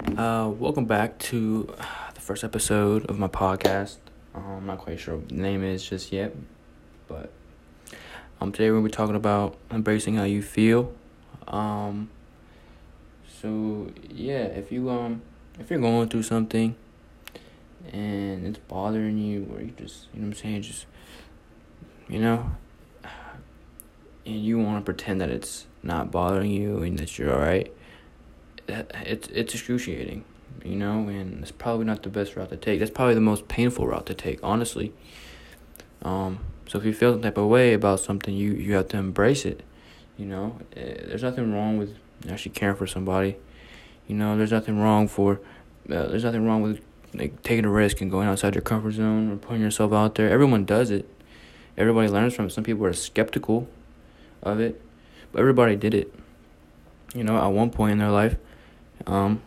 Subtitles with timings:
[0.00, 1.74] Uh, welcome back to
[2.14, 3.96] the first episode of my podcast.
[4.34, 6.36] Um, I'm not quite sure what the name is just yet,
[7.08, 7.32] but
[8.40, 10.92] um, today we're gonna be talking about embracing how you feel.
[11.48, 12.10] Um,
[13.40, 15.22] so yeah, if you um,
[15.58, 16.76] if you're going through something
[17.90, 20.86] and it's bothering you, or you just, you know what I'm saying, just,
[22.08, 22.50] you know,
[24.26, 27.72] and you want to pretend that it's not bothering you and that you're alright
[28.68, 30.24] it's it's excruciating,
[30.64, 32.78] you know, and it's probably not the best route to take.
[32.78, 34.92] That's probably the most painful route to take, honestly.
[36.02, 38.96] Um, so if you feel the type of way about something, you you have to
[38.96, 39.62] embrace it.
[40.16, 41.96] You know, eh, there's nothing wrong with
[42.28, 43.36] actually caring for somebody.
[44.06, 45.40] You know, there's nothing wrong for
[45.90, 46.80] uh, there's nothing wrong with
[47.14, 50.28] like taking a risk and going outside your comfort zone or putting yourself out there.
[50.30, 51.08] Everyone does it.
[51.76, 52.52] Everybody learns from it.
[52.52, 53.68] Some people are skeptical
[54.42, 54.80] of it,
[55.32, 56.14] but everybody did it.
[57.14, 58.36] You know, at one point in their life,
[59.06, 59.40] um,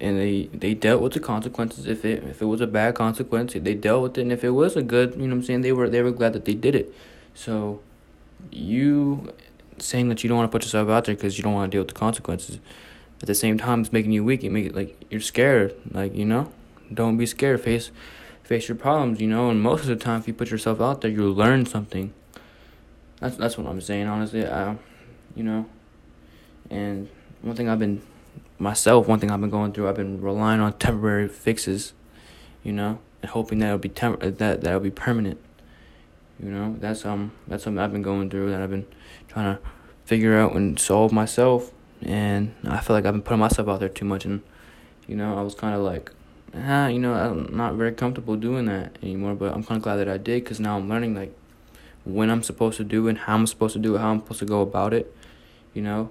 [0.00, 1.86] and they they dealt with the consequences.
[1.86, 4.22] If it if it was a bad consequence, they dealt with it.
[4.22, 6.10] And if it was a good, you know, what I'm saying they were they were
[6.10, 6.94] glad that they did it.
[7.34, 7.80] So,
[8.50, 9.32] you
[9.78, 11.74] saying that you don't want to put yourself out there because you don't want to
[11.74, 12.60] deal with the consequences,
[13.20, 14.42] at the same time, it's making you weak.
[14.42, 15.74] You make it like you're scared.
[15.90, 16.52] Like you know,
[16.92, 17.60] don't be scared.
[17.60, 17.90] Face
[18.42, 19.20] face your problems.
[19.20, 21.66] You know, and most of the time, if you put yourself out there, you'll learn
[21.66, 22.12] something.
[23.20, 24.06] That's that's what I'm saying.
[24.06, 24.76] Honestly, I,
[25.34, 25.66] you know,
[26.70, 27.08] and
[27.42, 28.02] one thing I've been
[28.64, 31.92] myself, one thing I've been going through, I've been relying on temporary fixes,
[32.64, 35.38] you know, and hoping that it'll be temp- that that'll be permanent.
[36.42, 38.86] You know, that's um that's something I've been going through that I've been
[39.28, 39.62] trying to
[40.04, 41.70] figure out and solve myself,
[42.02, 44.42] and I feel like I've been putting myself out there too much, and
[45.06, 46.10] you know, I was kind of like,
[46.56, 49.96] ah, you know, I'm not very comfortable doing that anymore, but I'm kind of glad
[49.96, 51.32] that I did because now I'm learning like
[52.04, 54.40] when I'm supposed to do it, how I'm supposed to do it, how I'm supposed
[54.40, 55.14] to go about it,
[55.72, 56.10] you know,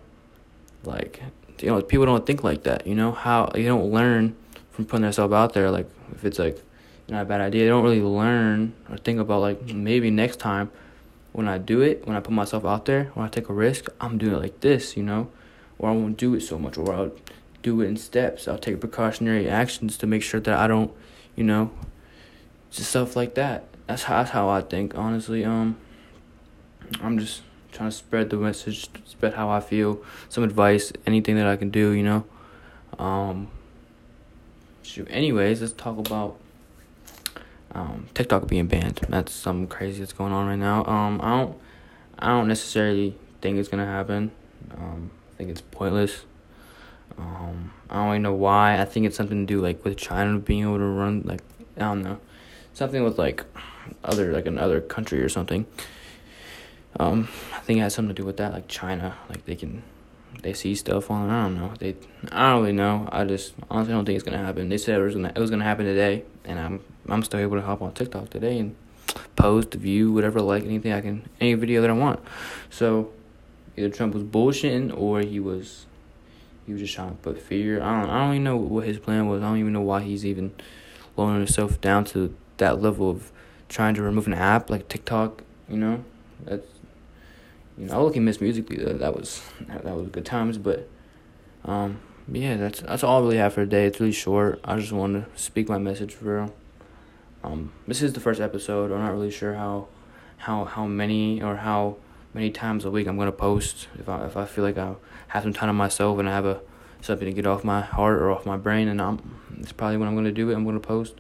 [0.83, 1.21] like
[1.59, 3.11] you know people don't think like that you know?
[3.11, 4.35] How you don't learn
[4.71, 6.61] from putting themselves out there like if it's like
[7.07, 7.63] not a bad idea.
[7.63, 10.71] They don't really learn or think about like maybe next time
[11.33, 13.87] when i do it when i put myself out there when i take a risk
[13.99, 15.30] i'm doing it like this you know?
[15.80, 17.11] Or i won't do it so much or i'll
[17.61, 18.47] do it in steps.
[18.47, 20.92] I'll take precautionary actions to make sure that i don't
[21.36, 21.71] you know
[22.71, 23.65] just stuff like that.
[23.87, 25.43] That's how, that's how i think honestly.
[25.43, 25.77] Um
[27.02, 27.42] i'm just
[27.73, 31.70] trying to spread the message, spread how I feel, some advice, anything that I can
[31.70, 32.26] do, you know.
[33.00, 33.48] Um,
[34.84, 35.08] shoot.
[35.10, 36.38] Anyways, let's talk about
[37.72, 39.02] um, TikTok being banned.
[39.10, 40.86] That's something crazy that's going on right now.
[40.86, 41.58] Um, I don't,
[42.20, 44.32] I don't necessarily think it's gonna happen.
[44.72, 46.26] Um, I think it's pointless.
[47.17, 48.80] Um, I don't even know why.
[48.80, 51.42] I think it's something to do like with China being able to run like
[51.78, 52.20] I don't know,
[52.73, 53.44] something with like
[54.04, 55.66] other like another country or something.
[56.99, 59.83] Um, I think it has something to do with that, like China, like they can,
[60.42, 61.30] they see stuff on.
[61.30, 61.73] I don't know.
[61.80, 61.95] They,
[62.31, 63.09] I don't really know.
[63.11, 64.70] I just honestly don't think it's gonna happen.
[64.70, 67.58] They said it was gonna, it was gonna happen today, and I'm, I'm still able
[67.58, 68.76] to hop on TikTok today and
[69.36, 72.20] post, view, whatever, like anything I can, any video that I want.
[72.70, 73.11] So,
[73.75, 75.86] either Trump was bullshitting or he was,
[76.65, 77.81] he was just trying to put fear.
[77.81, 79.42] I don't, I don't even know what his plan was.
[79.42, 80.54] I don't even know why he's even
[81.17, 83.31] lowering himself down to that level of
[83.70, 85.43] trying to remove an app like TikTok.
[85.67, 86.04] You know,
[86.43, 86.67] that's
[87.78, 88.84] you know, I look at Miss Musical.ly.
[88.84, 90.88] That, that was that, was good times, but
[91.66, 92.00] um,
[92.32, 93.86] yeah, that's that's all I really have for today.
[93.86, 94.60] It's really short.
[94.64, 96.54] I just wanted to speak my message for real.
[97.44, 98.92] Um, this is the first episode.
[98.92, 99.88] I'm not really sure how
[100.38, 101.98] how how many or how
[102.34, 103.88] many times a week I'm gonna post.
[104.00, 104.95] If I if I feel like I
[105.30, 106.61] have some time to myself and I have a
[107.02, 110.08] something to get off my heart or off my brain, and I'm it's probably when
[110.08, 110.55] I'm gonna do it.
[110.55, 111.16] I'm gonna post.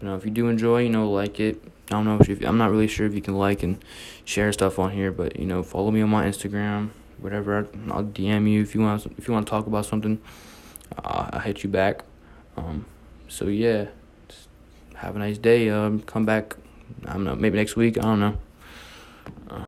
[0.00, 2.58] You know, if you do enjoy, you know, like it, I don't know if I'm
[2.58, 3.82] not really sure if you can like and
[4.24, 7.68] share stuff on here, but you know, follow me on my Instagram, whatever.
[7.90, 10.20] I'll DM you if you want if you want to talk about something.
[10.96, 12.04] Uh, I'll hit you back.
[12.56, 12.86] Um,
[13.28, 13.86] so yeah,
[14.96, 15.68] have a nice day.
[15.70, 16.56] Um, come back.
[17.06, 17.98] I don't know, maybe next week.
[17.98, 18.38] I don't know.